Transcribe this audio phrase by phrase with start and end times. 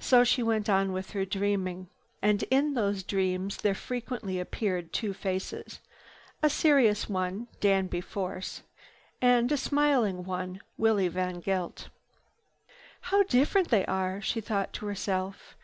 [0.00, 1.90] So she went on with her dreaming.
[2.20, 8.62] And in those dreams there frequently appeared two faces—a serious one, Danby Force,
[9.22, 11.86] and a smiling one, Willie VanGeldt.
[13.14, 15.54] "How different they are!" she thought to herself.